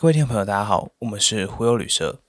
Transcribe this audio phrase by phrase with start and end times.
[0.00, 2.20] 各位听众朋友，大家好，我们是忽悠旅社。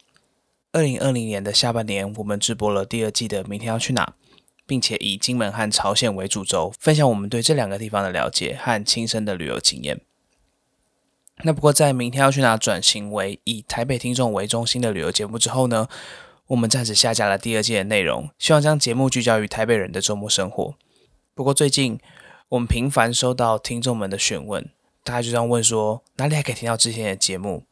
[0.71, 4.15] 二零二零年的下半年，我们直播了第二季的《明天要去哪》，
[4.65, 10.01] 并且以金门和朝鲜为主轴，分享我们对这两个地方的了解和亲身的旅游经验。
[11.43, 15.87] 那不过，在《明天要去哪》转型为以台北听众为中心的旅游节目之后呢，
[16.47, 20.73] 我们暂时下架了第二季的内容，希望将节目聚焦于台北人的周末生活。
[21.35, 21.99] 不过最近，
[22.47, 24.67] 我们频繁收到听众们的询问。
[25.03, 27.63] 大家就这样问说，哪里还可以听到之前的节目？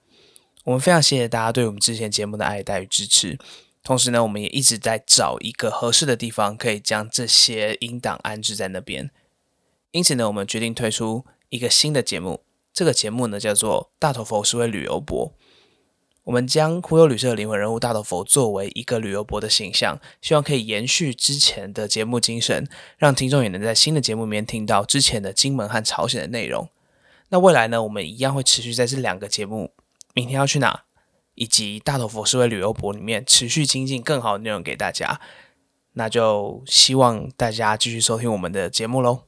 [0.64, 3.38] 我们非常谢谢大家对我们之前节目的爱戴与支持。
[3.84, 9.10] 同时呢，我们也一直在找一个合适的地方，可以将这些音档安置在那边。
[9.92, 12.44] 因此呢，我们决定推出一个新的节目。
[12.74, 15.28] 这个节目呢，叫做《大头佛是位旅游博》。
[16.24, 26.70] 我们将忽悠旅社的灵魂人物大头佛作为一个旅游博的形象，希望可以延续之前的节目精神，让听众也能在新的节目里面听到之前的金门和朝鲜的内容。
[27.30, 27.84] 那未来呢？
[27.84, 29.74] 我们一样会持续在这两个节目，
[30.14, 30.84] 明天要去哪，
[31.36, 35.20] 以及大头佛思维旅游博里面持续精进更好的内容给大家。
[35.94, 39.24] 那就希望大家继续收听我们的节目喽。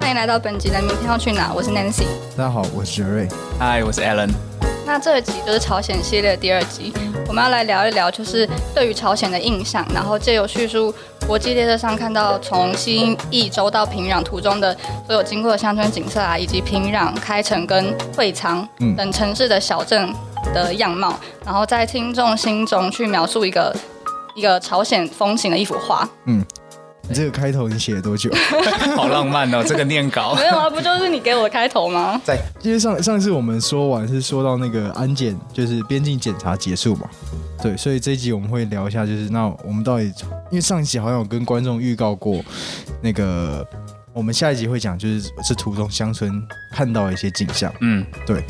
[0.00, 2.06] 欢迎来到本集的明天要去哪，我是 Nancy。
[2.36, 3.28] 大家好，我是杰瑞。
[3.56, 4.47] 嗨，我是 Alan。
[4.88, 6.90] 那这一集就是朝鲜系列第二集，
[7.26, 10.92] 我们要来聊一聊，就是对于朝鲜的印象，然后借由叙述
[11.26, 14.74] 国际列车上看到从新义州到平壤途中的
[15.06, 20.10] 所有经过的乡村景色啊，以及平壤、开城跟会昌等城市的小镇
[20.54, 23.76] 的样貌，然后在听众心中去描述一个
[24.34, 26.08] 一个朝鲜风情的一幅画。
[26.24, 26.42] 嗯。
[27.08, 28.30] 你这个开头你写了多久？
[28.94, 30.34] 好浪漫哦，这个念稿。
[30.38, 32.20] 没有啊，不就是你给我开头吗？
[32.24, 37.08] 在，因为上上次我们说完是说到那个安检，就是边境检查结束嘛。
[37.62, 40.04] 对，所以这一集我们会聊一下，就是那我们到底，
[40.50, 42.40] 因为上一集好像有跟观众预告过，
[43.02, 43.66] 那个
[44.12, 46.30] 我们下一集会讲，就是是途中乡村
[46.72, 47.72] 看到一些景象。
[47.80, 48.44] 嗯，对。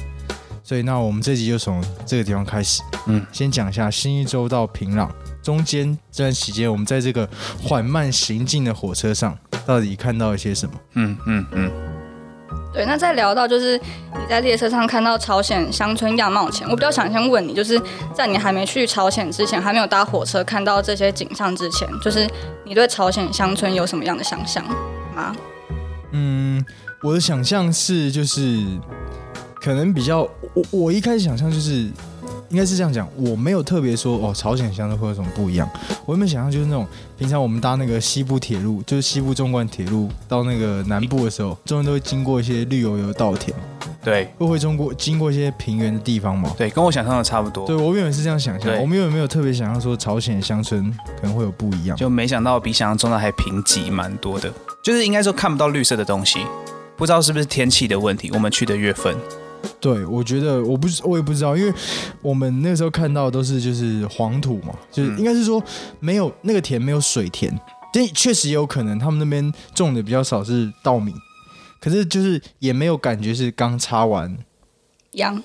[0.62, 2.82] 所以那我们这集就从这个地方开始。
[3.06, 5.08] 嗯，先讲一下新一周到平壤。
[5.48, 7.26] 中间这段期间，我们在这个
[7.62, 10.74] 缓慢行进的火车上，到底看到一些什么？
[10.92, 11.70] 嗯嗯嗯。
[12.70, 17.80] 对，那在聊到就是你在列车上看到朝鲜乡村样貌前，我比较想先问你，就是
[18.14, 22.28] 在你还没去朝鲜之前，还没有搭火车看到这些景象之前，就是
[22.66, 24.62] 你对朝鲜乡村有什么样的想象
[25.16, 25.34] 吗？
[26.12, 26.62] 嗯，
[27.02, 28.62] 我的想象是，就是
[29.62, 31.90] 可能比较，我我一开始想象就是。
[32.50, 35.68] 应该是这样讲，我没有特别说哦，朝鲜乡村会有什么不一样。
[36.06, 36.86] 我原本想象就是那种
[37.18, 43.54] 平常我们搭那个西部铁路，就是西部纵贯铁路到那个南部的时候，中间都会经过一些绿油油稻田，
[44.02, 46.50] 对，会会中过经过一些平原的地方嘛。
[46.56, 47.66] 对，跟我想象的差不多。
[47.66, 51.96] 对我原本是这样想象，我们有没有特别想象说朝鲜乡村可能会有不一样？
[51.98, 54.50] 就没想到比想象中的还贫瘠蛮多的，
[54.82, 56.38] 就是应该说看不到绿色的东西，
[56.96, 58.30] 不知道是不是天气的问题。
[58.32, 59.14] 我们去的月份。
[59.80, 61.72] 对，我觉得我不，我也不知道，因为
[62.22, 65.62] 我们那时候看到都是就是黄土嘛，就是应该是说
[66.00, 67.56] 没有那个田没有水田，
[67.92, 71.14] 但确实也有可能他们那边种的比较少是稻米，
[71.80, 74.36] 可是就是也没有感觉是刚插完。
[75.12, 75.42] 秧，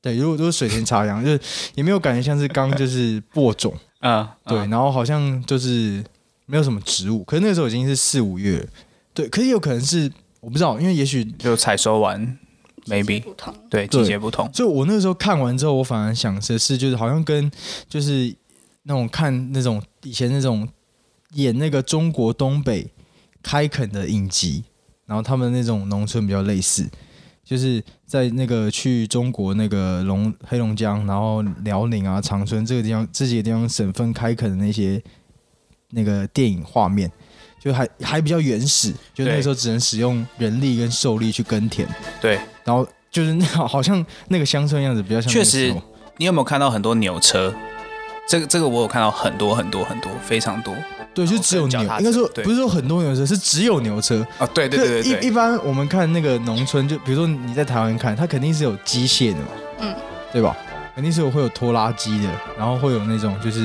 [0.00, 1.40] 对，如果都是水田插秧，就是
[1.74, 3.74] 也没有感觉像是刚就是播种。
[4.00, 6.02] 啊，对，然后好像就是
[6.46, 8.68] 没有什么植物，可是那个时候已经是四五月，
[9.14, 12.38] 对，可是有可能是我不知道，因为也许就采收完。
[12.86, 17.50] Maybe 不同，对季节不同，所以我那个时候看完之后，我反而想的是，就是好像跟
[17.88, 18.34] 就是
[18.82, 20.68] 那种看那种以前那种
[21.34, 22.90] 演那个中国东北
[23.42, 24.64] 开垦的影集，
[25.06, 26.88] 然后他们那种农村比较类似，
[27.44, 35.02] 就是在那个去中国那个龙黑龙江，然后辽宁啊长春这个地方这几个地方省份开垦的那些
[35.90, 37.10] 那个电影画面。
[37.62, 41.88] 就还还比较原始，就那时候只能使用人力跟兽力去耕田。
[42.20, 45.32] 对，然后就是那好像那个乡村样子比较像。
[45.32, 45.74] 确实，
[46.16, 47.52] 你有没有看到很多牛车？
[48.28, 50.74] 这个这个我有看到很多很多很多非常多。
[51.14, 51.80] 对，就只有牛。
[51.80, 54.46] 应该说不是说很多牛车，是只有牛车啊。
[54.54, 55.20] 对对对对。
[55.20, 59.46] 一一般我们看那个农村，就比如说你在台湾看，它肯定是有机械的嘛，
[59.80, 59.94] 嗯，
[60.32, 60.56] 对吧？
[60.94, 63.60] 肯定是有会有拖拉机的，然后会有那种就是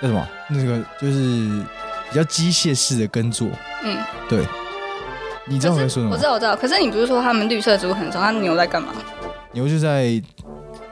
[0.00, 1.64] 叫什么那个就是。
[2.12, 3.46] 比较机械式的耕作，
[3.84, 3.96] 嗯，
[4.28, 4.44] 对，
[5.50, 6.10] 你知道我在说什么？
[6.12, 6.54] 我知道，我知道。
[6.54, 8.20] 可是你不是说他们绿色植物很少？
[8.20, 8.88] 那牛在干嘛？
[9.52, 10.22] 牛就在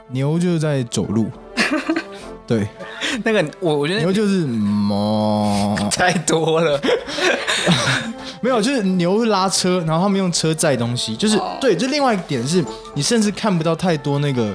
[0.09, 1.31] 牛就是在走路，
[2.45, 2.67] 对，
[3.23, 6.77] 那个我我觉得牛就是么 太多了，
[8.41, 11.73] 没有，就是牛拉车，然后他们用车载东西，就是对。
[11.73, 12.61] 就另外一点是，
[12.95, 14.53] 你甚至看不到太多那个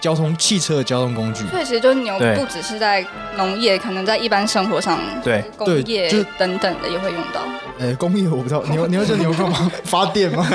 [0.00, 1.46] 交通汽车的交通工具。
[1.48, 3.04] 所以其实就牛不只是在
[3.36, 7.40] 农业，可能在一般生活上，对工业对就等等的也会用到
[7.78, 9.70] 呃，工业我不知道，牛牛就牛干嘛？
[9.84, 10.46] 发电吗？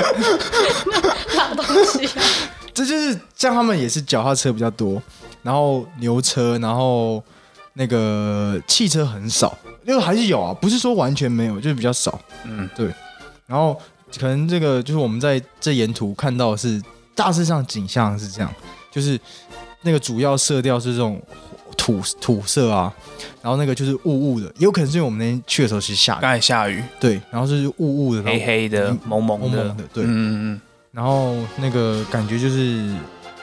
[1.36, 2.08] 大东西。
[2.74, 5.02] 这就是像他们也是脚踏车比较多，
[5.42, 7.22] 然后牛车，然后
[7.72, 9.56] 那个汽车很少，
[9.86, 12.20] 因为还是有啊，不是说完全没有，就是比较少。
[12.44, 12.92] 嗯，对
[13.46, 13.80] 然后
[14.18, 16.82] 可能这个就是我们在这沿途看到的是
[17.14, 18.54] 大致上景象是这样，
[18.96, 19.20] 就是
[19.82, 21.20] 那个主要色调是这种
[21.76, 22.90] 土土色啊，
[23.42, 30.08] 然后那个就是雾雾的，也有可能是因为我们那天去的时候其实下雨，刚才下雨，对，然后是雾雾的，黑黑的嗯、蒙蒙的，蒙蒙的对嗯
[30.54, 30.60] 嗯
[30.92, 32.90] 然后那个感觉就是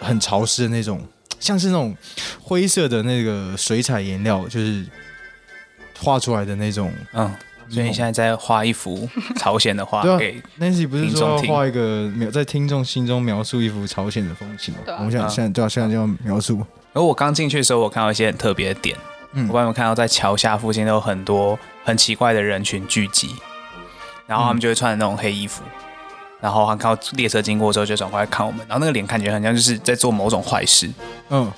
[0.02, 1.00] 很潮湿的那种，
[1.40, 1.96] 像是那种
[2.42, 4.84] 灰色的那个水彩颜料，就是
[6.00, 6.92] 画出来的那种。
[7.14, 7.36] 嗯嗯，
[7.70, 9.08] 所以你现在在画一幅
[9.38, 14.80] 朝鲜的画对啊给，Nancy 不是说画一个描在听众心中描述一幅朝鲜的风情吗？
[14.88, 14.96] 啊。
[15.00, 16.64] 我们现在嗯现在对啊，现在就要描述。
[16.94, 18.98] 而我刚进去的时候，我看到一些很特别的点，
[19.34, 19.44] 嗯。
[19.44, 23.36] 我不知道有没有看到在桥下附近都有很多很奇怪的人群聚集，
[24.28, 25.64] 然后他们就会穿着那种黑衣服，
[26.40, 30.90] 然后他们看到列车经过之后就转过来看我们，然后那个脸看起来很像就是在做某种坏事，
[31.30, 31.52] 嗯。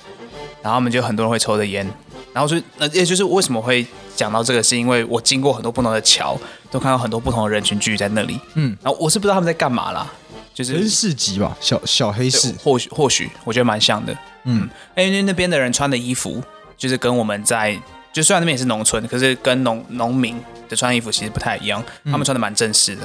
[0.62, 1.88] 然后他们就很多人会抽着烟，
[2.36, 6.38] 然后所以那也就是为什么会讲到这个，是因为我经过很多不同的桥，
[6.70, 10.06] 都看到很多不同的人群聚集在那里，嗯，然后我是不知道他们在干嘛啦，
[10.52, 12.52] 就是可是市集吧，小小黑市。
[12.62, 14.68] 或许或许我觉得蛮像的，嗯。
[14.98, 16.42] 因为那边的人穿的衣服，
[16.76, 17.74] 就是跟我们在，
[18.12, 22.12] 就虽然那边也是农村，可是跟农农民的穿衣服其实不太一样，嗯。
[22.12, 23.02] 他们穿的蛮正式的，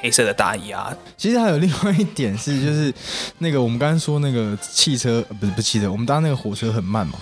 [0.00, 2.94] 黑色的大衣啊，其实还有另外一点是，就是
[3.38, 7.14] 那个我们刚刚说那个汽车，呃不是不是汽车，我们搭那个火车很慢嘛。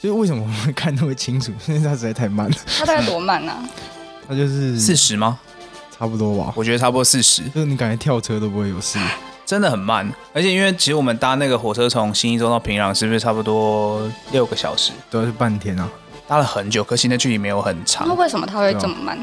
[0.00, 1.52] 就是为什么我们会看那么清楚？
[1.66, 2.56] 因为它实在太慢了。
[2.78, 3.62] 它大概多慢啊？
[4.28, 5.38] 它就是四十吗？
[5.96, 6.52] 差不多吧。
[6.54, 8.98] 我觉得差不多四十，就是你感觉跳车都不会有事。
[9.46, 10.12] 真的很慢。
[10.34, 14.92] 而且因为其实我们搭那个火车从新一中到平壤，是不是差不多六个小时？
[15.08, 15.88] 都要是半天啊。
[16.28, 18.14] 搭了很久，可惜那距离没有很长那。
[18.14, 19.18] 为什么它会这么慢？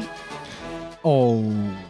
[1.02, 1.38] 哦，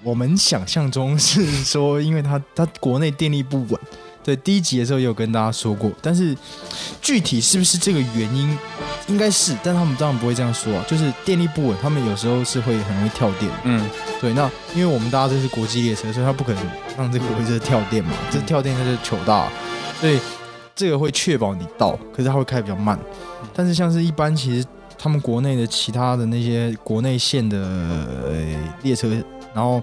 [0.03, 3.81] 我们想象中是说，因为它它国内电力不稳。
[4.25, 6.35] 对，第一集的时候也有跟大家说过，但是
[7.03, 8.59] 具体是不是这个原因，
[9.07, 10.85] 应该是，但他们当然不会这样说啊。
[10.89, 13.53] 就是电力不稳，他们有时候是会很容易跳电。
[13.65, 13.87] 嗯，
[14.21, 16.67] 对，那因为我们大家都是国际列车，所以它不可能
[16.97, 19.47] 让这个火车跳电嘛，这跳电它就糗大，
[20.01, 20.19] 所以
[20.75, 22.99] 这个会确保你到，可是它会开比较慢。
[23.53, 24.67] 但是像是一般其实
[24.97, 28.33] 他们国内的其他的那些国内线的、呃、
[28.83, 29.11] 列车，
[29.55, 29.83] 然后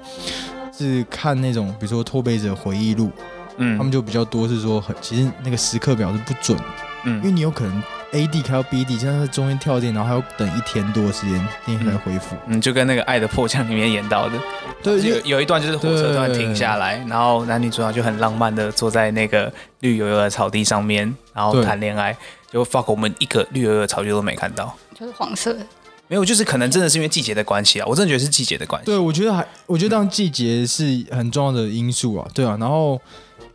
[0.75, 3.11] 是看那种比如说脱北者回忆录，
[3.57, 6.63] 嗯，他们就比较多是说很其实那个时刻表是不准的，
[7.05, 12.35] 因为嗯你有可能 A D 开到 B 地，这样在中间跳电，然后还要等一天多的时间电力才恢复。
[12.47, 14.37] 嗯，就跟那个《爱的迫降》里面演到的，
[14.83, 22.15] 对，有有一段就是火车突然停下来，然后男女主角就很浪漫的坐在那个绿油油的草地上面，然后谈恋爱。
[22.51, 25.65] 就 fuck 我们一个绿油油的草地都没看到，就是黄色的。
[26.09, 28.87] 没有，就是可能真的是因为季节的关系啊，我真的觉得是季节的关系。
[28.87, 32.57] 对，我觉得还，我觉得当季节是很重要的因素啊，对啊。
[32.59, 33.01] 然后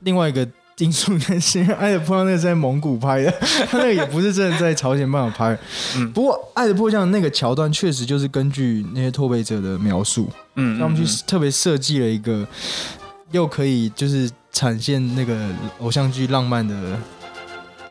[0.06, 0.47] 另外一个
[0.79, 3.31] 因素应该是《爱的迫降》那个是在蒙古拍的，
[3.69, 5.58] 他 那个也不是真的在朝鲜半岛拍。
[5.97, 12.47] 嗯不过《爱的迫降》那个桥段确实就是根据那些脱北者的描述，嗯，他们嗯去特别设计了一个，
[13.32, 15.50] 又可以就是展现那个
[15.81, 16.97] 偶像剧浪漫的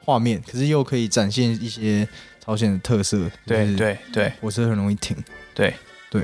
[0.06, 2.08] 画面，可是又可以展现一些
[2.44, 3.30] 朝鲜的特色。
[3.46, 5.18] 对对对火车很容易停。
[5.54, 5.74] 对
[6.10, 6.22] 对，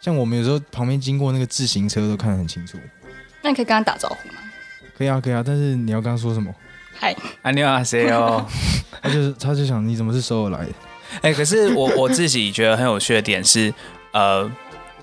[0.00, 2.78] 像我们有时候旁边经过那个自行车都看得很清楚。
[3.42, 4.36] 那你可以跟他打招呼吗？
[4.96, 6.54] 可以啊，可以啊，但是你要刚刚说什么？
[6.98, 8.44] 嗨，阿妞啊，谁哦。
[9.02, 10.72] 他就是他就想你怎么是首尔来的？
[11.22, 13.72] 哎、可是我 我自己觉得很有趣的点是，
[14.12, 14.50] 呃，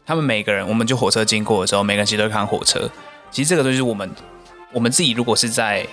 [0.05, 2.89] 他们每个人，我们就火车经过的时候，每个人其实都会看火车。
[3.29, 4.09] 其实这个就是我们
[4.71, 5.85] 我们自己如果是在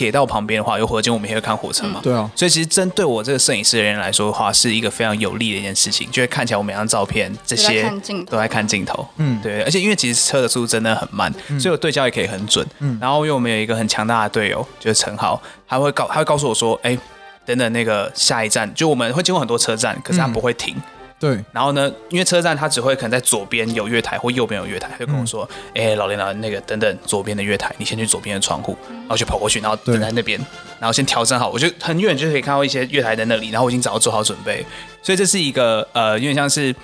[0.00, 2.00] 铁道旁边的话，有火车，我们也会看火车嘛。
[2.02, 7.82] 对啊，所以其实针对我这个摄影师的人来说的话，是一个非常有利的一件事情，就会看起来我每张照片这些
[8.26, 8.38] 都。
[8.38, 9.06] 在看镜头。
[9.18, 12.66] 嗯，对，而且因为其实车的速度真的很慢，所以我对焦也可以很准。
[12.78, 15.38] 嗯然后因为我们有一个很强大的队友，就是陈豪，
[15.68, 16.98] 他会告他会告诉我说，哎、
[17.44, 20.74] 等等那个下一站，就我们会经过很多车站，可是他嗯不会停。
[21.20, 30.40] 对，然后呢，因为车站它只会可能在左边有月台或右边有月台，他就跟我说，嗯哎、老林老林那个等等左边的月台，你先去左边的窗户，然后就跑过去，然后对等在那边，
[30.78, 34.64] 然后先调整好，我就很远就可以看到一些月台在那里，然后我已经早就做好准备，
[35.02, 36.74] 所以这是一个呃，有点像是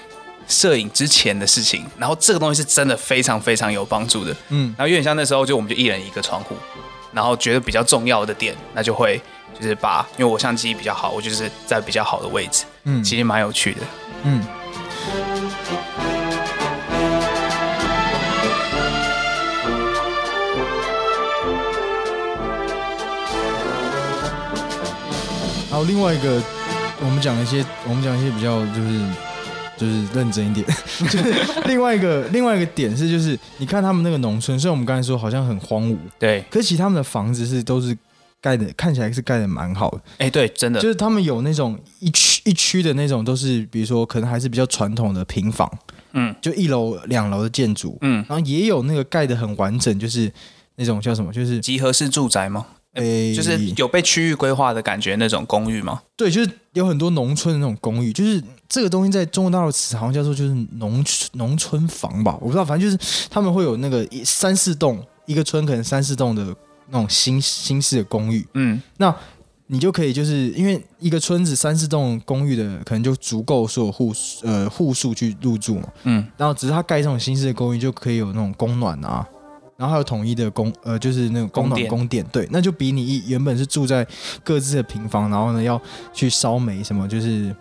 [0.46, 6.54] 摄影之前的事情，然后这个东西是真的非常非常有帮助的，嗯，然后有点像那时候就我们就一人一个窗户，
[7.10, 9.18] 然后觉得比较重要的点，那就会
[9.60, 13.80] 就是把，因为我相机比较好，我就是在比较好的位置，嗯其实蛮有趣的。
[14.24, 14.42] 嗯。
[25.86, 26.42] 另外一个，
[27.00, 29.00] 我们讲一些，我们讲一些比较就是
[29.76, 30.66] 就是认真一点，
[30.98, 31.34] 就是
[31.66, 37.96] 另外一个另外一个点是，就是你看他们那个农村，虽然我们刚才说好像很荒芜，对，可是其实他们的房子是都是
[38.46, 40.80] 盖的，看起来是盖的蛮好的，哎，对，真的。
[40.80, 45.68] 就是他们有那种一区一区的那种，都是比如说可能还是比较传统的平房，
[46.12, 46.32] 嗯。
[46.40, 50.32] 就一楼两楼的建筑，嗯，然后也有那个盖的很完整，就是
[50.76, 52.64] 那种叫什么，就是集合式住宅吗？
[52.92, 56.00] 诶，就是有被区域规划的感觉那种公寓吗？
[56.16, 66.54] 对，就是有很多农村的那种公寓，就是这个东西在中国大陆词好像叫做就是农农村房吧，我不知道，反正就是他们会有那个一三四栋一个村可能三四栋的
[66.90, 68.80] 那种新新式的公寓，嗯。
[68.98, 69.14] 那
[69.66, 74.12] 你就可以就是因为一个村子三四栋公寓的可能就足够所有户
[74.42, 76.26] 呃户数去入住嘛，嗯。
[76.36, 79.26] 然后只是它盖这种新式的公寓就可以有那种供暖啊。
[79.76, 84.06] 然后还有统一的供呃，就是那种供暖供电供电，对，那就比你一原本是住在
[84.42, 85.78] 各自的平房，然后呢要
[86.14, 87.54] 去烧煤什么，就是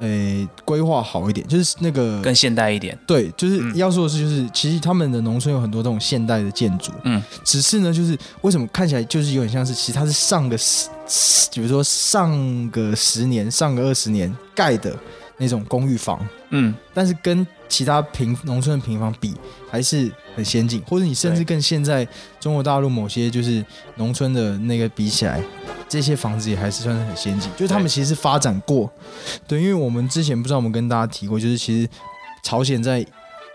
[0.00, 2.98] 呃规划好一点，就是那个更现代一点。
[3.06, 10.88] 对，就是嗯要说的是，就是其实他们的农村有很多这种现代的建筑，嗯，只是呢，就是为什么看起来就是有点像是，其实它是上个十，
[11.52, 14.96] 比如说上个十年、上个二十年盖的
[15.40, 16.72] 那种公寓房，嗯。
[16.94, 19.34] 但是跟其他平农村的平房比，
[19.70, 22.06] 还是很先进，或者你甚至跟现在
[22.38, 23.64] 中国大陆某些就是
[23.96, 25.42] 农村的那个比起来，
[25.88, 28.88] 这些房子也还是算是很先进，就是他们其实是发展过，
[29.48, 31.88] 对，因为我们之前不知道我们跟大家提过，就是其实
[32.42, 33.04] 朝鲜在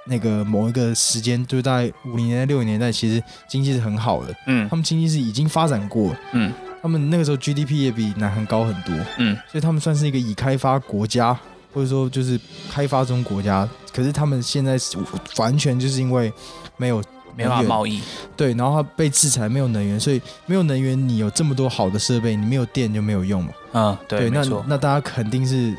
[0.08, 4.70] 那个某一个时间，就是在五零年代、六零年代，其实经济是很好的，嗯。
[4.70, 6.54] 他们经济是已经发展过了，嗯。
[6.82, 9.36] 他们那个时候 GDP 也比南韩高很多，嗯。
[9.52, 11.36] 所以他们算是一个已开发国家，
[11.76, 12.40] 或者说就是
[12.72, 13.70] 开发中国家。
[13.94, 14.98] 可是他们现在是
[15.38, 16.34] 完全就是因为
[16.76, 17.02] 没有
[17.36, 18.02] 没办法贸易。
[18.36, 23.52] 对，然后他被制裁，没有能源，所以没有能源，你有这么多好的设备，你没有电就没有用嘛。
[23.74, 24.44] 嗯，对，那。
[24.68, 25.74] 那大家肯定是，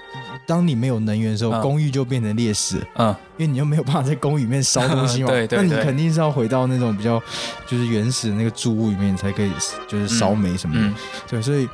[0.47, 5.29] 当你没有能源的时候，嗯公寓就变成劣势了，嗯因为你又没有办法在公寓里面烧东西嘛。
[5.33, 7.23] 对对对那你肯定是要回到那种比较
[7.67, 9.51] 就是原始的那个住屋里面，你才可以
[9.87, 10.87] 就是烧煤什么的。
[10.87, 10.95] 嗯
[11.29, 11.69] 对，所以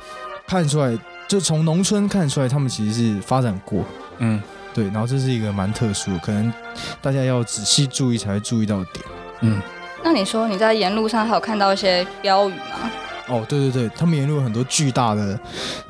[0.45, 3.85] 看出来，就从农村看出来，他们其实是发展过。
[4.19, 4.41] 嗯
[4.73, 6.51] 对，然后这是一个蛮特殊的，可能
[7.01, 9.05] 大家要仔细注意才会注意到的点。
[9.41, 9.61] 嗯，
[10.03, 12.91] 那你说你在沿路上还有看到一些标语吗？
[13.27, 15.39] 哦，对对对，他们沿路有很多巨大的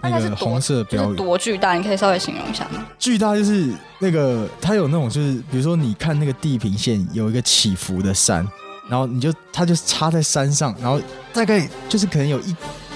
[0.02, 1.74] 那个红色的就是标语，多巨大？
[1.74, 2.86] 你可以稍微形容一下吗？
[3.00, 8.46] 巨大就是那个它有那种就是，比如说你看那个地平线有一个起伏的山，
[8.90, 11.02] 然后你就它就插在山上，然后
[11.32, 12.56] 大概就是可能有一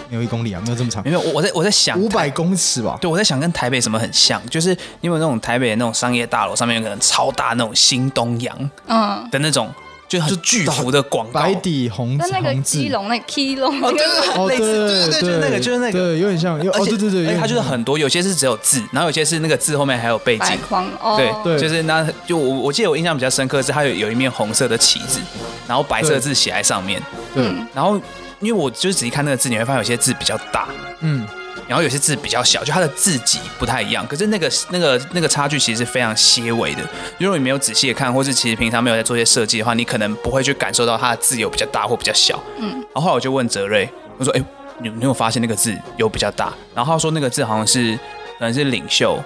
[0.10, 2.98] 没有一公里啊，没有这么长，没有，我我在我在想五百公尺吧。
[3.02, 4.70] 对，我在想跟台北什么很像，就是
[5.02, 9.70] 因为那种台北的那种商业大楼上面有可能超大那种新东阳嗯，的那种，
[10.08, 11.42] 就很巨幅的广告。
[11.42, 12.78] 白底红跟那个红字。
[12.80, 15.92] 基，隆那个基隆那哦，对个，对哦，对，类似，对对对，就是那个，就是那个。
[15.92, 20.58] 对，有点像，有哦，而且对对对，有而且它就是像很多，有些是只有字，然后有些是那个字后面还有背景。
[20.68, 21.62] 框哦，对，对。
[21.62, 25.20] 就是那就我我记得我印象比较深刻的是它有有一面红色的旗子，
[25.68, 27.02] 然后白色的字写在上面，
[27.34, 28.00] 对，嗯然后
[28.39, 30.67] 因为我就是仔细看那个字，你会发现有些字比较大，
[31.01, 31.27] 嗯，
[31.67, 34.06] 然后有些字比较小，就它的字迹不太一样。
[34.08, 36.82] 可是那个那个那个差距其实是非常些微的。
[37.17, 42.41] 如果你没有仔细的看，或是其实平常没有在做一些设计的话，你可能不会去感受到它的字有比较大或比较小。
[42.60, 44.44] 嗯然后后来我就问泽瑞，我说：“哎、
[44.79, 47.96] 你你有发现那个字有比较大？”然后他说那个字好像是
[48.39, 49.22] 可能是领袖。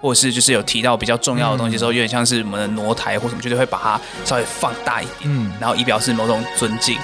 [0.00, 6.96] 或者是就是有提到比较重要的东西的时候，有点像是我们的挪台或什么，就是会把它稍微放大一点，嗯，然后以表示某种尊敬。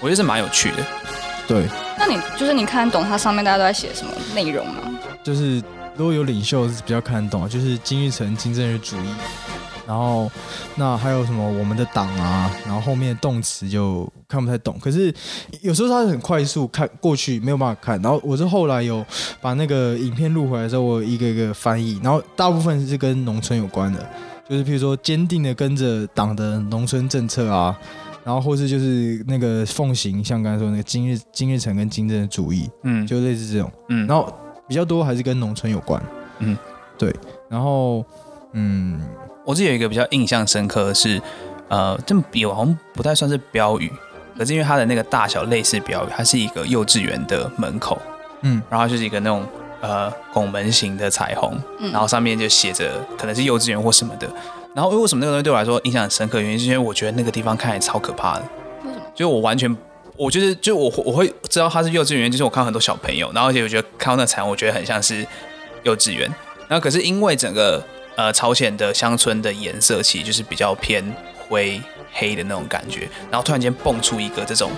[0.00, 0.76] 我觉得是蛮有趣的。
[1.46, 1.66] 对，
[1.98, 4.74] 那你就是你看得懂它上面大家都在写什么内容吗？
[5.24, 5.62] 就是
[5.96, 9.08] 如果有领袖是比较看得懂的，就是金日成金正日主义，
[9.86, 10.30] 然后
[10.76, 14.78] 那还有什么我们的党啊，然后后面的动词就看不太懂。
[14.78, 15.12] 可是
[15.62, 19.04] 有时候它很快速看过去没有办法看，然后我是后来有
[19.40, 24.06] 把那个影片录回来之后，我一个一个翻译，然后大部分是跟农村有关的，
[24.50, 27.74] 就是譬如说坚定的跟着党的农村政策啊。
[28.28, 33.72] 然后或是就是那个奉行，像刚才说那个今日今日成跟金正的主义，嗯，就类似这种。
[33.88, 34.30] 嗯，然后
[34.68, 35.98] 比较多还是跟农村有关。
[36.40, 36.54] 嗯，
[36.98, 37.10] 对。
[37.48, 38.04] 然后
[38.52, 39.00] 嗯，
[39.46, 41.18] 我自己有一个比较印象深刻的是，
[41.68, 43.90] 呃，这也好像不太算是标语，
[44.36, 47.98] 可是因为它的那个大小类似标语，它是一个幼稚园的门口，
[48.42, 49.42] 嗯，然后它就是一个那种
[49.80, 54.30] 呃拱门型的彩虹，嗯然后上面就写着可能是幼稚园或什么的。
[54.74, 56.40] 然后为什么那个东西对我来说印象很深刻？
[56.40, 58.42] 原因是因为我觉得那个地方看起来超可怕的，
[58.84, 59.02] 为什么？
[59.14, 59.76] 就我完全。
[60.16, 65.24] 我就是，就我我会知道它是幼稚园，就是我看到很多小朋友，然后而且我觉得看到那彩虹，我觉得很像是
[65.84, 66.28] 幼稚园。
[66.66, 67.80] 然后可是因为整个
[68.16, 71.14] 呃朝鲜的乡村的颜色其实就是比较偏
[71.48, 71.80] 灰
[72.12, 74.72] 黑的那种感觉，然后突然间蹦出一个这种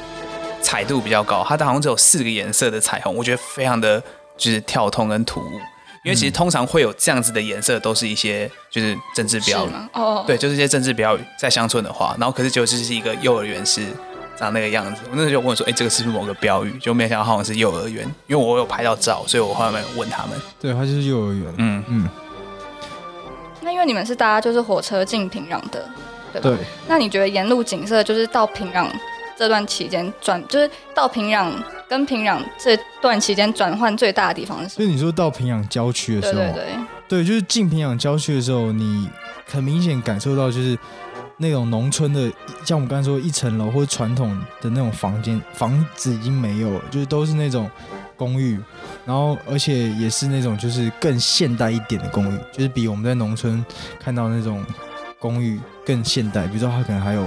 [0.60, 3.98] 彩度比较高，它好像只有四个颜色的彩虹，我觉得非常的
[4.36, 5.58] 就是跳痛跟突兀，
[6.02, 9.70] 因为其实通常会有这样子的颜色，都是一些就是政治标语，
[10.26, 13.82] 对，就是一些政治标语，在乡村的话，然后可是就是是一个幼儿园是
[14.38, 16.72] 长那个样子，我那时候就问说，哎、这个是不是某个标语？
[16.78, 21.54] 就没想到好像是幼儿园，因为我有拍到照，所以我后来没有问他们，对，它就是幼儿园。
[21.58, 22.08] 嗯，嗯，
[23.60, 25.86] 那因为你们是搭就是火车进平壤的，
[26.32, 26.48] 对吧？
[26.48, 26.56] 对。
[26.88, 28.88] 那你觉得沿路景色就是到平壤
[29.40, 31.50] 这段期间转，就是到平壤
[31.88, 34.76] 跟平壤这段期间转换最大的地方是什么？
[34.76, 36.64] 所以你说到平壤郊区的时候，对对，
[37.08, 39.08] 对，就是进平壤郊区的时候，你
[39.50, 40.78] 很明显感受到就是
[41.38, 42.30] 那种农村的，
[42.66, 47.70] 像我们刚才说一层楼或者传统的那种房间房子已经没有了，就是都是那种
[48.18, 48.60] 公寓，
[49.06, 53.64] 然后而且也是那种就是更现代一点的公寓，就是比我们在农村
[53.98, 54.62] 看到那种
[55.18, 57.26] 公寓更现代，比如说它可能还有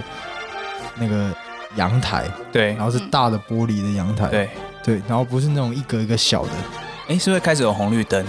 [1.00, 1.34] 那个
[1.76, 2.74] 阳台，对。
[2.74, 4.50] 然后是大的玻璃的阳台，对，
[4.84, 6.52] 对，然后不是那种一格一个小的。
[7.08, 8.26] 哎、是不是开始有红绿灯？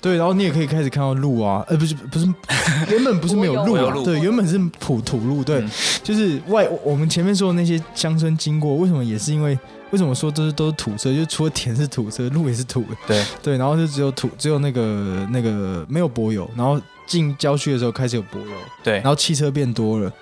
[0.00, 2.26] 对，然后你也可以开始看到路啊，呃，不是不是，
[2.90, 3.94] 原本不是没有路啊。
[4.04, 5.70] 对，原本是土土路，对，嗯。
[6.02, 9.58] 就是外我们前面说的那些乡村经过，为什么也是因为
[9.90, 13.24] 为什么说都是都是土色，就除了田是土色，路也是土的，对。
[13.42, 18.94] 对，然后就只有土，只有那个那个没有柏油，然后进郊区的时候开始有柏油，对。
[18.96, 20.12] 然后汽车变多了，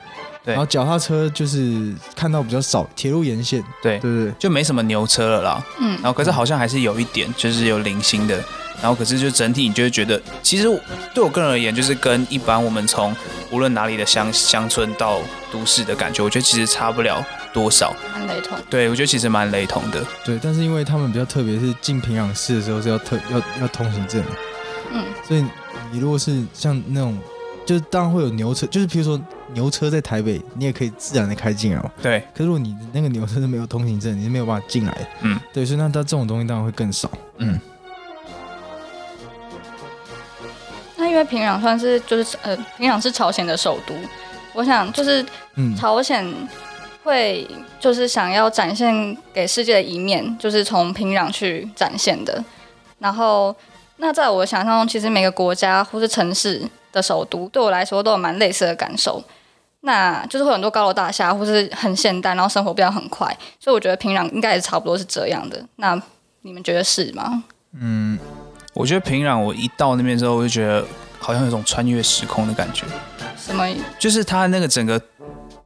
[0.44, 4.32] 对然后脚踏车就是看到比较少，铁路沿线，对对对？
[4.38, 5.64] 就没什么牛车了啦。
[5.80, 8.38] 嗯然，后可是好像还是有一点，就是有零星的。
[8.82, 10.64] 然后可是就整体你就会觉得，其实
[11.14, 13.16] 对我个人而言，就是跟一般我们从
[13.50, 15.20] 无论哪里的乡乡村到
[15.50, 17.94] 都市的感觉，我觉得其实差不了多少。
[18.12, 18.58] 蛮雷同。
[18.68, 20.04] 对我觉得其实蛮雷同的。
[20.24, 24.22] 对，但是因为他们比较特别，是进平壤市的时候是要特要要通行证。
[24.92, 25.42] 嗯，所以
[25.90, 27.16] 你如果是像那种，
[27.64, 29.18] 就是当然会有牛车，就是比如说
[29.52, 31.90] 牛车在台北，你也可以自然的开进来嘛。
[32.02, 35.06] 对，可是如果你那个牛车是没有通行证，你是没有办法进来的。
[35.20, 37.10] 嗯，对，所以那它这种东西当然会更少。
[37.38, 37.60] 嗯，
[40.96, 43.94] 那因为平壤算是就是呃，平壤是朝鲜的首都，
[44.54, 45.24] 我想就是
[45.56, 46.26] 嗯，朝鲜
[47.02, 47.46] 会
[47.78, 52.42] 就是想要展现给世界的一面，就是从平壤去展现的。
[52.98, 53.54] 然后，
[53.98, 59.22] 那在我的想象中，其实每个国家或是城市的首都，对我来说都有蛮类似的感受。
[59.86, 63.26] 那就是会有很多高楼大厦，或是很现代，然后生活变得很快，
[63.60, 65.62] 所以我觉得平壤应该也差不多是这样的。
[65.76, 66.00] 那
[66.40, 67.44] 你们觉得是吗？
[67.78, 68.18] 嗯，
[68.72, 70.82] 我觉得平壤我一到那边之后，我就觉得
[71.18, 72.86] 好像有种穿越时空的感觉。
[73.36, 73.68] 什么？
[73.98, 74.98] 就是它那个整个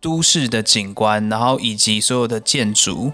[0.01, 3.13] 都市的景观，然后以及所有的建筑，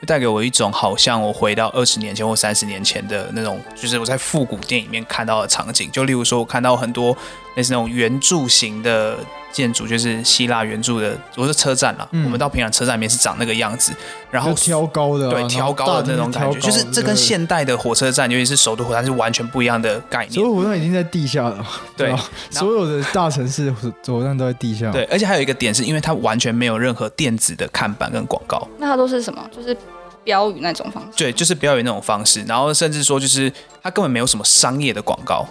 [0.00, 5.90] 会带给我一种好像我回到二十年前或三十年前的那种，就是我在复古电影里面看到的场景。
[5.92, 7.14] 就例如说，我看到很多
[7.58, 9.18] 类似那种圆柱形的
[9.50, 12.06] 建筑，就是希腊圆柱的，我是车站啦。
[12.12, 13.92] 嗯我们到平壤车站里面是长那个样子，
[14.30, 20.34] 然后挑高的啊、对挑高的那种感觉，就是这跟现现代的火车站，尤其是首都火车站是完全不一样的概念。
[20.34, 21.66] 首都火车站已经在地下了。
[21.96, 22.14] 对
[22.48, 24.92] 所有的大城市火火车站都在地下。
[24.92, 28.64] 对，而且还有一个点是因为它完全没有任何电子的看板跟广告。
[28.78, 29.44] 那它都是什么？
[29.50, 29.76] 就是
[30.22, 31.10] 标语那种方式。
[31.16, 35.44] 对，就是标语那种方式，然后甚至说就是它根本没有什么商业的广告，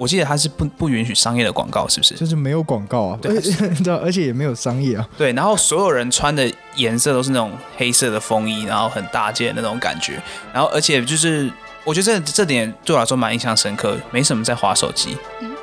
[0.00, 2.14] 我记得它是不不允许商业的广告，是不是？
[2.14, 5.06] 就是没有广告啊，对而且对啊，而且也没有商业啊。
[5.18, 10.18] 对，然后所有人穿的颜色都是那种黑色的风衣，然后很大件的那种感觉，
[10.54, 11.52] 然后而且就是
[11.84, 15.14] 我觉得这这点对我来说蛮印象深刻，没什么在划手机。
[15.42, 15.54] 嗯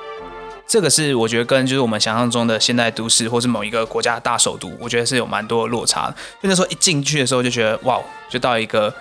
[0.70, 6.14] 这个是我觉得跟就是我们想象中的现代都市或是某一个国家的大首都，我觉得是有蛮多的落差的。
[6.44, 7.98] 就那时候一进去的时候就觉得哇，
[8.30, 8.94] 就到一个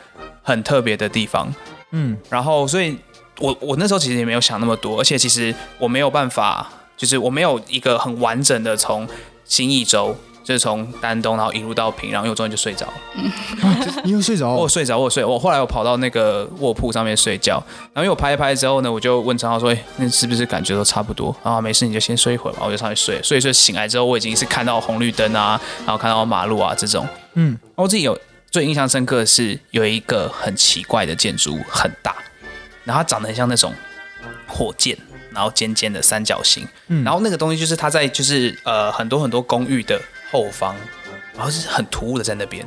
[0.44, 1.52] 很特别的地方。
[1.90, 2.96] 嗯，然后，所以
[3.38, 9.06] 我我那时候其实也没有想那么多，而且其实我没有办法，就是我没有一个很完整的从
[9.44, 12.92] 新义州，就是从丹东，然后一路到平壤，因为我中间就睡着了。
[14.04, 14.54] 你又睡着哦？
[14.56, 22.60] 我有睡着，我有睡，我后来我跑到那个卧铺上面睡觉，然后因为我拍一拍之后呢，我就问陈浩说：“哎、那是不是感觉都差不多？”啊，没事，你就先睡一会儿吧。
[22.64, 27.06] 我就上去睡了，睡一睡醒来之后，我已经是看到红绿灯啊，然后看到马路啊这种。
[27.34, 28.18] 嗯，我自己有
[28.50, 32.14] 最印象深刻的是有一个很奇怪的建筑物，很大，
[32.86, 33.74] 然后它长得很像那种
[34.46, 34.96] 火箭，
[35.30, 37.04] 然后尖尖的三角形，嗯。
[37.04, 40.74] 然后那个东西就是它在就是呃很多很多公寓的后方，
[41.34, 42.66] 然后是很突兀的在那边。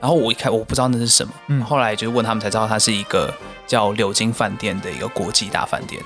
[0.00, 1.62] 然后我一看我不知道那是什么，嗯。
[1.62, 3.32] 后来就是问他们才知道它是一个
[3.66, 6.02] 叫柳金饭店的一个国际大饭店。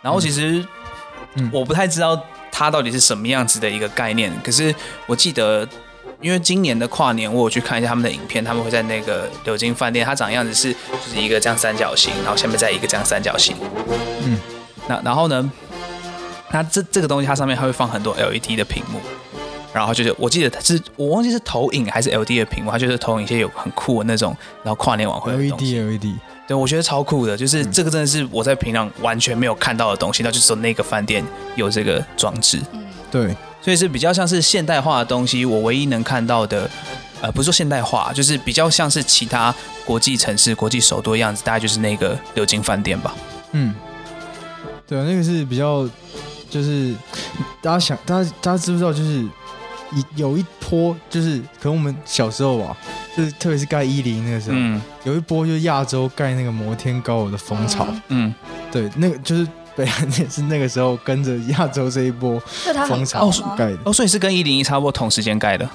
[0.00, 0.64] 然后其实
[1.34, 1.50] 嗯。
[1.52, 2.18] 我不太知道
[2.50, 4.74] 它到底是什么样子的一个概念，可是
[5.06, 5.68] 我记得
[6.20, 13.56] 因为今年的跨年，我有去看一下他们的影片，他们会在那个柳金饭店，它长样子是就是一个这样三角形，然后下面再一个这样三角形。
[14.24, 14.38] 嗯，
[14.88, 15.52] 那然后呢，
[16.50, 19.00] 那这这个东西它上面还会放很多 LED 的屏幕，
[19.72, 25.78] 然然后就是我记得它是我忘记是投影还是 LED 的屏幕，它就是投影一些有很酷的那种，然后跨年晚会的东西。
[25.78, 26.14] LED LED，
[26.48, 27.70] 对，我觉得超酷的，就是嗯。
[27.70, 32.60] 这个真的是我在平常完全没有看到的东西，那就只有那个饭店有这个装置，
[33.08, 35.44] 对，所以是比较像是现代化的东西。
[35.44, 36.68] 我唯一能看到的，
[37.20, 43.14] 呃，不是说现代化，就是比较像是其他国际城市、国际首都的样子，大概就是那个流金饭店吧。
[43.52, 43.74] 嗯，
[44.86, 45.88] 对啊，那个是比较，
[46.50, 46.94] 就是
[47.60, 49.22] 大家想，大家大家知不知道，就是
[49.92, 52.76] 一有一波，就是可能我们小时候吧，
[53.16, 58.34] 就是特别是盖一零那个时候，嗯有一波就是亚洲盖那个摩天高楼的风潮，嗯，
[58.70, 62.40] 对，那个就是北韩 也是那个时候跟着亚洲这一波
[62.88, 63.30] 风潮？
[63.56, 65.68] 盖的，哦，所以是跟一零一差不多同时间盖的。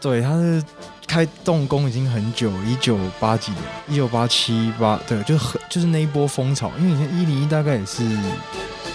[0.00, 0.60] 对，它是
[1.06, 8.02] 开动工已经很久，一九八几年，一九八七八，对，就很就是那一波风潮，因为以前一零一大概也是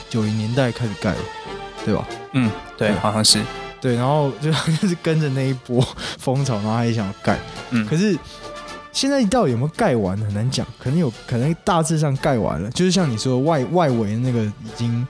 [0.09, 1.17] 九零年代开始盖的，
[1.85, 2.05] 对吧？
[2.33, 3.39] 嗯，对，对好像是。
[3.79, 5.81] 对，然后就 就是跟着那一波
[6.17, 8.17] 风潮，然后他也想要盖，嗯可是
[8.95, 15.05] 现在到底有没有盖完很难讲，可能有可能大致上盖完了，就是像你说外外围那个已经，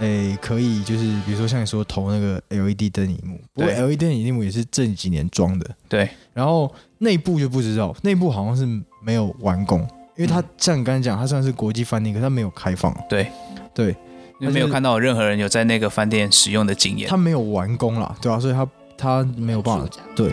[0.00, 8.66] 诶可以就是比如说像你说投那个 LED 灯荧幕，不过 LED 灯荧幕也是这几年装的，对，然后内部就不知道，内部好像是
[9.04, 9.80] 没有完工，
[10.16, 10.44] 因为它、嗯。
[10.58, 13.28] 像你刚才讲，它虽然是国际饭店，可是它没有开放，对。
[13.72, 13.94] 对，
[14.40, 17.08] 没有看到任何人有在那个饭店使用的经验。
[17.08, 17.16] 它。
[17.16, 18.66] 没有完工啦，对吧、所以它
[19.00, 20.32] 它没有办法对。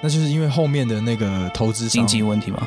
[0.00, 2.66] 那就是因为后面的那个投资商经济问题吗？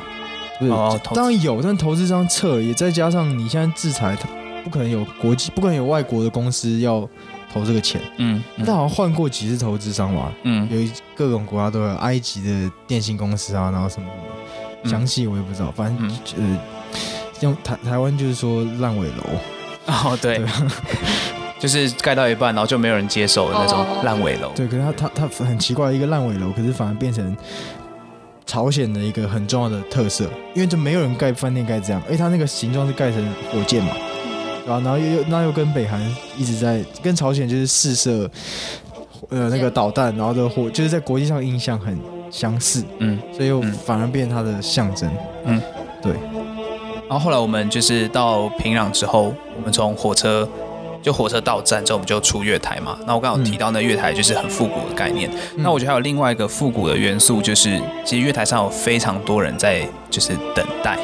[0.58, 4.28] 不是，哦当然有，但投资商撤了，也再加上你现在制裁，他
[4.64, 7.08] 不可能有国际，不可能有外国的公司要
[7.52, 8.00] 投这个钱。
[8.18, 10.68] 嗯但好像换过几次投资商嘛，嗯。
[10.70, 14.24] 有各种国家都有，埃及的电信公司啊，然后什么什么，
[14.82, 14.90] 嗯。
[14.90, 16.18] 详细我也不知道，反正、嗯。
[16.36, 16.60] 呃，
[17.40, 19.24] 用台台湾就是说烂尾楼，
[19.86, 20.38] 哦，对。
[20.38, 20.46] 对，
[21.58, 24.00] 就是盖到一半，然后就没有人接手的那种哦。
[24.04, 24.50] 烂尾楼。
[24.54, 27.36] 对，可是它它它很奇怪，一个烂尾楼，可是反而变成
[28.46, 33.92] 朝鲜的一个很重要的特色，因为就没有人盖饭店盖这样，而且它那个形状是盖成火箭嘛，
[34.64, 36.00] 对吧、然后又又那又跟北韩
[36.36, 38.30] 一直在跟朝鲜就是试射
[39.28, 41.98] 呃那个导弹，然后的火就是在国际上印象很
[42.30, 45.10] 相似，嗯，所以又嗯反而变它的象征。
[45.44, 45.60] 嗯，
[46.00, 46.12] 对，
[47.08, 50.48] 然后后来我们就是到平壤之后，我们从火车
[51.02, 52.98] 就火车到站之后，我们就出月台嘛。
[53.06, 55.30] 那我刚好提到那月台就是很复古的概念。
[55.56, 60.98] 嗯那我觉得还有另外一个复古的元素，就是其实月台上有非常多人在就是等待，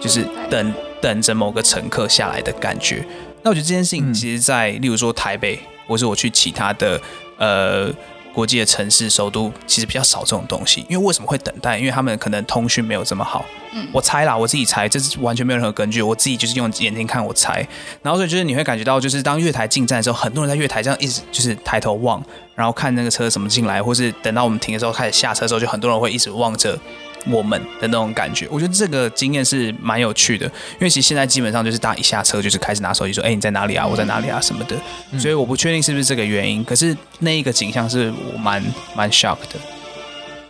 [0.00, 3.04] 就是等等着某个乘客下来的感觉。
[3.42, 7.00] 那我觉得这件事情，嗯其实在例如说台北，或是我去其他的
[7.38, 7.88] 呃
[8.36, 10.84] 国际的城市、首都，其实比较少这种东西。
[10.90, 11.78] 因为为什么会等待？
[11.78, 13.42] 因为他们可能通讯没有这么好。
[13.72, 17.66] 嗯我猜啦，我自己猜，这是完全没有任何根据，我自己就是用眼睛看我猜。
[18.02, 22.22] 然后所以就是你会感觉到，就是当月台进站的时候，很多人在月台这样一直就是抬头望，
[22.54, 26.78] 然后看那个车怎么进来，或是等到我们停的时候开始下车的时候，就很多人会一直望着
[27.28, 28.46] 我们的那种感觉。
[28.50, 33.86] 我觉得这个经验是蛮有趣的，因为其实现在基本上就是大家一下车就是开始拿手机说，哎、你在哪里啊？
[33.86, 34.40] 我在哪里啊？
[34.40, 34.76] 什么的。
[35.12, 38.62] 嗯所以我不确定是不是这个原因，可是那一个景象是我蛮
[38.94, 39.58] 蛮 shock 的。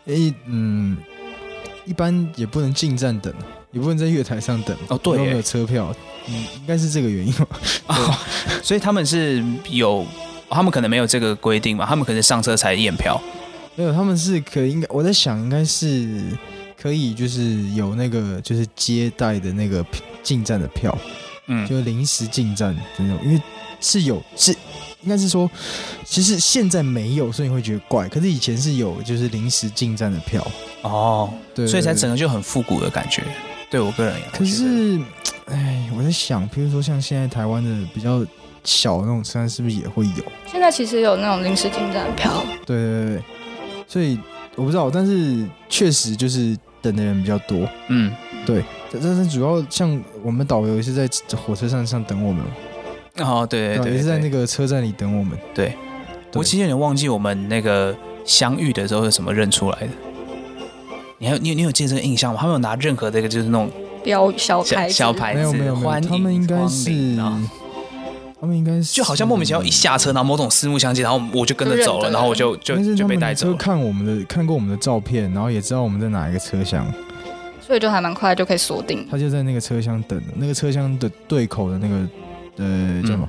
[0.07, 0.97] 诶，嗯，
[1.85, 3.33] 一般也不能进站等，
[3.73, 4.77] 也不能在月台上等。
[4.89, 5.95] 哦对没有车票，
[6.29, 7.47] 嗯，应该是这个原因吧。
[8.63, 10.07] 所以他们是有，哦
[10.51, 13.21] 他们可能没有这个规定嘛，他们可能上车才验票。
[13.75, 16.09] 没有，他们是可以，应该我在想，应该是
[16.87, 19.85] 可以，就是有那个就是接待的那个
[20.23, 20.97] 进站的票，
[21.49, 23.43] 嗯，就临时进站的那种，因为
[23.81, 24.53] 是有是
[25.03, 25.51] 应该是说，
[26.05, 30.47] 其实现在没有，所以你会觉得怪，可是以前是有，就是临时进站的票，
[30.83, 33.25] 哦，对，所以才整个就很复古的感觉。
[33.69, 34.97] 对我个人而言，可是，
[35.47, 38.25] 哎，我在想，比如说像现在台湾的比较
[38.63, 40.25] 小的那种车站，是不是也会有？
[40.47, 43.25] 现在其实有那种临时进站票，对对对对，
[43.89, 44.17] 所以
[44.55, 47.69] 我不知道，但是确实就是等的人比较多。
[47.89, 48.13] 嗯，
[48.47, 52.45] 对但是主要像我们导游也是在火车站上等我们，
[53.19, 55.37] 哦，对对也是在那个，车站里等我们。
[55.55, 55.75] 对
[56.35, 57.95] 我其实有点忘记我们那个
[58.25, 59.89] 相遇的时候是怎么认出来的。
[61.19, 62.39] 你还有你有你有记得这个印象吗？
[62.41, 63.69] 他们有拿任何的一个就是那种
[64.05, 66.91] 标小小牌子小牌子，没有没有没有，他们应该是
[68.41, 73.57] 他们应该是就好像莫名其妙一下车，然后某种四目相接，然后我就跟着走了，然后我就就是就被带走了。
[73.57, 76.87] 看我们的看过我们的照片，然后也知道我们在哪一个车厢，
[77.61, 79.07] 所以就还蛮快就可以锁定。
[79.11, 81.97] 他就在那个车厢等，那个车厢的对口的那个
[82.59, 83.29] 呃叫什么、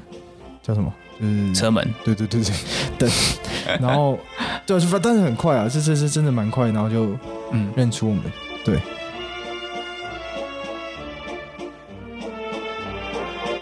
[0.62, 0.94] 叫什么？
[1.20, 2.54] 就是车门，对对对对，
[3.00, 3.10] 等，
[3.82, 4.20] 然后
[4.68, 7.18] 对，是但是很快啊，这这是真的蛮快，然后就
[7.52, 8.24] 嗯，认出我们。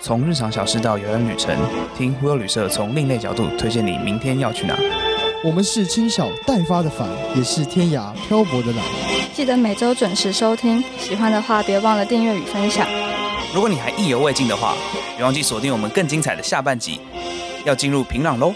[0.05, 1.57] 从日常小事到游园旅程，
[1.97, 4.77] 听 Will 旅社从另类角度推荐你明天要去哪。
[5.43, 8.85] 我们是轻小待发的帆，也是天涯漂泊的浪。
[9.33, 12.87] 记得每周准时收听，喜欢的话别忘了订阅与分享。
[13.51, 14.75] 如果你还意犹未尽的话，
[15.15, 17.01] 别忘记锁定我们更精彩的下半集，
[17.63, 18.53] 要进入平壤喽。